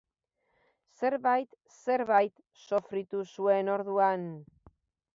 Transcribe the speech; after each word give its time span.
Zerbait 1.01 1.53
zerbait 1.75 2.43
sofritu 2.65 3.23
zuen 3.39 3.73
orduan... 3.79 4.29